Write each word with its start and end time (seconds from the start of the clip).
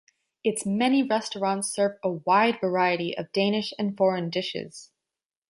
Its 0.43 0.65
many 0.65 1.03
restaurants 1.03 1.71
serve 1.71 1.99
a 2.01 2.09
wide 2.09 2.59
variety 2.59 3.15
of 3.15 3.31
Danish 3.31 3.71
and 3.77 3.95
foreign 3.95 4.31
dishes. 4.31 4.89